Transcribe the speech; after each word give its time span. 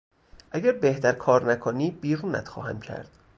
اگر 0.51 0.71
بهتر 0.71 1.11
کار 1.13 1.51
نکنی 1.51 1.91
بیرونت 1.91 2.47
خواهم 2.47 2.79
کرد! 2.79 3.09